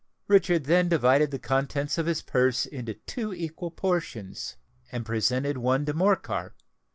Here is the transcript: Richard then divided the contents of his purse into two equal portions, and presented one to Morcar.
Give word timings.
Richard 0.27 0.63
then 0.63 0.89
divided 0.89 1.29
the 1.29 1.37
contents 1.37 1.99
of 1.99 2.07
his 2.07 2.23
purse 2.23 2.65
into 2.65 2.95
two 2.95 3.35
equal 3.35 3.69
portions, 3.69 4.57
and 4.91 5.05
presented 5.05 5.57
one 5.57 5.85
to 5.85 5.93
Morcar. 5.93 6.53